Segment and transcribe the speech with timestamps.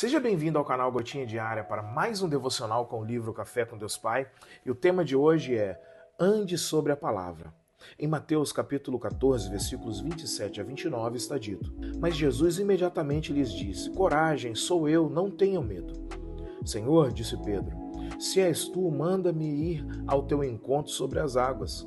[0.00, 3.76] Seja bem-vindo ao canal Gotinha Diária para mais um devocional com o livro Café com
[3.76, 4.26] Deus Pai.
[4.64, 5.78] E o tema de hoje é
[6.18, 7.52] Ande sobre a palavra.
[7.98, 13.90] Em Mateus capítulo 14, versículos 27 a 29 está dito: Mas Jesus imediatamente lhes disse:
[13.90, 15.92] Coragem, sou eu, não tenham medo.
[16.64, 17.76] Senhor, disse Pedro,
[18.18, 21.86] se és tu, manda-me ir ao teu encontro sobre as águas.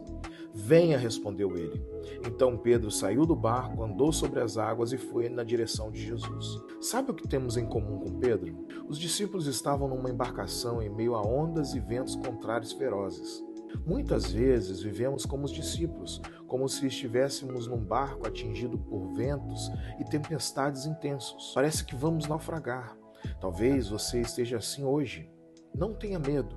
[0.54, 1.84] Venha, respondeu ele.
[2.28, 6.62] Então Pedro saiu do barco, andou sobre as águas e foi na direção de Jesus.
[6.80, 8.68] Sabe o que temos em comum com Pedro?
[8.88, 13.44] Os discípulos estavam numa embarcação em meio a ondas e ventos contrários ferozes.
[13.84, 20.04] Muitas vezes vivemos como os discípulos, como se estivéssemos num barco atingido por ventos e
[20.04, 21.52] tempestades intensos.
[21.56, 22.96] Parece que vamos naufragar.
[23.42, 25.30] Talvez você esteja assim hoje.
[25.76, 26.56] Não tenha medo.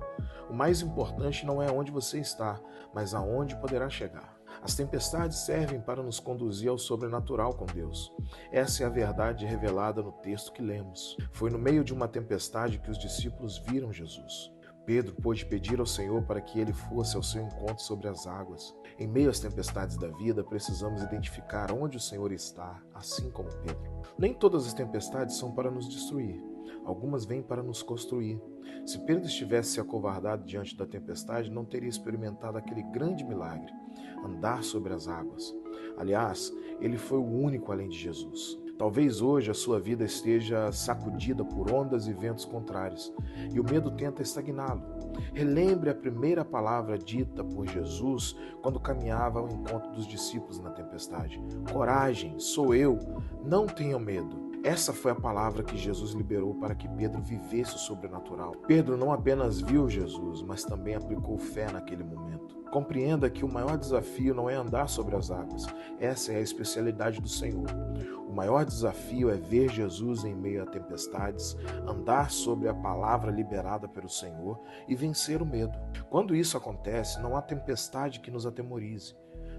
[0.49, 2.59] O mais importante não é onde você está,
[2.93, 4.37] mas aonde poderá chegar.
[4.61, 8.11] As tempestades servem para nos conduzir ao sobrenatural com Deus.
[8.51, 11.15] Essa é a verdade revelada no texto que lemos.
[11.31, 14.51] Foi no meio de uma tempestade que os discípulos viram Jesus.
[14.85, 18.73] Pedro pôde pedir ao Senhor para que ele fosse ao seu encontro sobre as águas.
[18.97, 24.01] Em meio às tempestades da vida, precisamos identificar onde o Senhor está, assim como Pedro.
[24.17, 26.41] Nem todas as tempestades são para nos destruir.
[26.85, 28.41] Algumas vêm para nos construir.
[28.85, 33.71] Se Pedro estivesse se acovardado diante da tempestade, não teria experimentado aquele grande milagre,
[34.23, 35.53] andar sobre as águas.
[35.97, 38.57] Aliás, ele foi o único além de Jesus.
[38.77, 43.11] Talvez hoje a sua vida esteja sacudida por ondas e ventos contrários
[43.51, 44.83] e o medo tenta estagná-lo.
[45.33, 51.41] Relembre a primeira palavra dita por Jesus quando caminhava ao encontro dos discípulos na tempestade:
[51.73, 52.99] Coragem, sou eu,
[53.43, 54.46] não tenham medo.
[54.63, 58.51] Essa foi a palavra que Jesus liberou para que Pedro vivesse o sobrenatural.
[58.67, 62.57] Pedro não apenas viu Jesus, mas também aplicou fé naquele momento.
[62.71, 65.65] Compreenda que o maior desafio não é andar sobre as águas,
[65.99, 67.67] essa é a especialidade do Senhor.
[68.27, 71.55] O maior desafio é ver Jesus em meio a tempestades,
[71.87, 75.77] andar sobre a palavra liberada pelo Senhor e vencer o medo.
[76.09, 79.15] Quando isso acontece, não há tempestade que nos atemorize.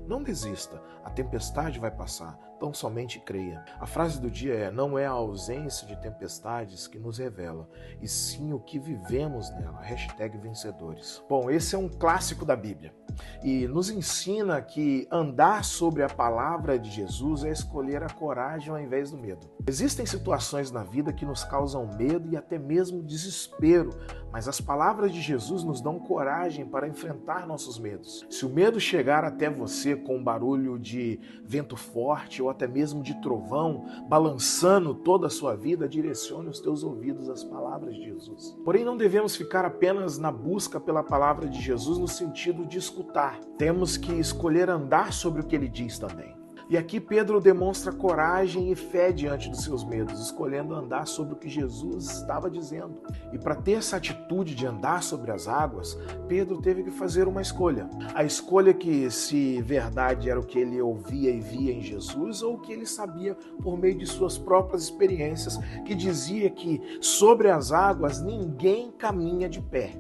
[0.09, 3.63] Não desista, a tempestade vai passar, tão somente creia.
[3.79, 7.69] A frase do dia é: Não é a ausência de tempestades que nos revela,
[8.01, 9.83] e sim o que vivemos nela.
[9.83, 11.23] Hashtag vencedores.
[11.29, 12.95] Bom, esse é um clássico da Bíblia
[13.43, 18.81] e nos ensina que andar sobre a palavra de Jesus é escolher a coragem ao
[18.81, 19.49] invés do medo.
[19.67, 23.91] Existem situações na vida que nos causam medo e até mesmo desespero,
[24.33, 28.27] mas as palavras de Jesus nos dão coragem para enfrentar nossos medos.
[28.31, 33.03] Se o medo chegar até você com um barulho de vento forte ou até mesmo
[33.03, 38.57] de trovão balançando toda a sua vida, direcione os teus ouvidos às palavras de Jesus.
[38.65, 43.39] Porém, não devemos ficar apenas na busca pela palavra de Jesus no sentido de escutar
[43.59, 46.38] temos que escolher andar sobre o que ele diz também.
[46.71, 51.37] E aqui Pedro demonstra coragem e fé diante dos seus medos, escolhendo andar sobre o
[51.37, 53.01] que Jesus estava dizendo.
[53.33, 55.99] E para ter essa atitude de andar sobre as águas,
[56.29, 57.89] Pedro teve que fazer uma escolha.
[58.15, 62.57] A escolha que se verdade era o que ele ouvia e via em Jesus ou
[62.57, 65.57] o que ele sabia por meio de suas próprias experiências,
[65.87, 69.93] que dizia que sobre as águas ninguém caminha de pé.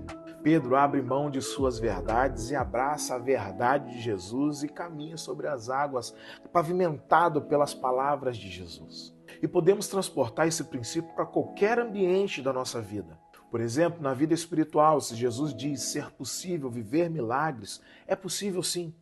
[0.42, 5.48] Pedro abre mão de suas verdades e abraça a verdade de Jesus e caminha sobre
[5.48, 6.14] as águas,
[6.52, 9.14] pavimentado pelas palavras de Jesus.
[9.42, 13.18] E podemos transportar esse princípio para qualquer ambiente da nossa vida.
[13.50, 18.94] Por exemplo, na vida espiritual, se Jesus diz ser possível viver milagres, é possível sim.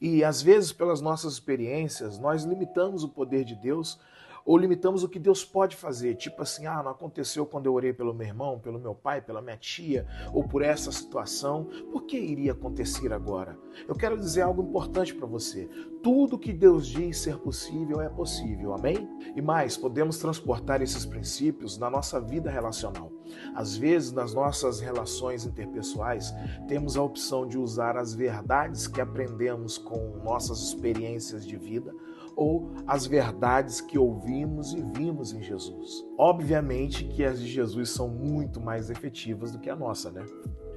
[0.00, 3.98] E às vezes, pelas nossas experiências, nós limitamos o poder de Deus
[4.44, 7.92] ou limitamos o que Deus pode fazer, tipo assim, ah, não aconteceu quando eu orei
[7.92, 12.18] pelo meu irmão, pelo meu pai, pela minha tia, ou por essa situação, por que
[12.18, 13.58] iria acontecer agora?
[13.88, 15.68] Eu quero dizer algo importante para você.
[16.02, 19.08] Tudo que Deus diz ser possível é possível, amém?
[19.34, 23.10] E mais, podemos transportar esses princípios na nossa vida relacional.
[23.54, 26.34] Às vezes, nas nossas relações interpessoais,
[26.68, 31.94] temos a opção de usar as verdades que aprendemos com nossas experiências de vida
[32.36, 36.04] ou as verdades que ouvimos e vimos em Jesus.
[36.18, 40.24] Obviamente que as de Jesus são muito mais efetivas do que a nossa, né?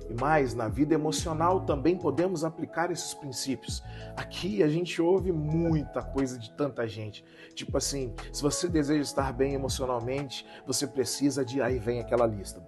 [0.09, 3.83] E mais, na vida emocional também podemos aplicar esses princípios.
[4.15, 7.25] Aqui a gente ouve muita coisa de tanta gente.
[7.53, 11.61] Tipo assim, se você deseja estar bem emocionalmente, você precisa de.
[11.61, 12.63] Aí vem aquela lista.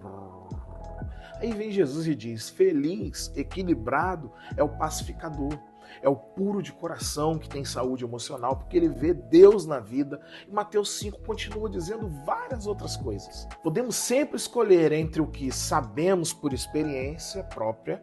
[1.40, 5.58] Aí vem Jesus e diz: Feliz, equilibrado é o pacificador
[6.02, 10.20] é o puro de coração que tem saúde emocional, porque ele vê Deus na vida.
[10.48, 13.46] E Mateus 5 continua dizendo várias outras coisas.
[13.62, 18.02] Podemos sempre escolher entre o que sabemos por experiência própria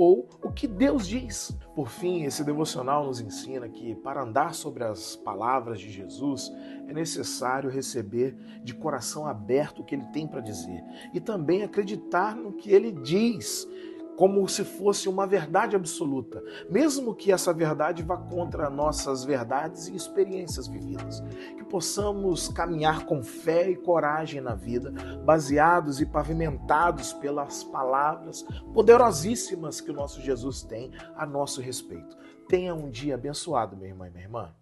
[0.00, 1.50] ou o que Deus diz.
[1.74, 6.52] Por fim, esse devocional nos ensina que para andar sobre as palavras de Jesus
[6.86, 12.36] é necessário receber de coração aberto o que ele tem para dizer e também acreditar
[12.36, 13.66] no que ele diz
[14.18, 19.94] como se fosse uma verdade absoluta, mesmo que essa verdade vá contra nossas verdades e
[19.94, 21.20] experiências vividas.
[21.56, 24.90] Que possamos caminhar com fé e coragem na vida,
[25.24, 28.42] baseados e pavimentados pelas palavras
[28.74, 32.16] poderosíssimas que o nosso Jesus tem a nosso respeito.
[32.48, 34.58] Tenha um dia abençoado, minha irmã e minha irmã.